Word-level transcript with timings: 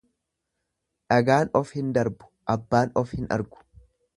Dhagaan 1.13 1.53
of 1.61 1.75
hin 1.81 1.93
darbu 1.99 2.31
abbaan 2.57 2.99
of 3.03 3.17
hin 3.19 3.31
argu. 3.37 3.65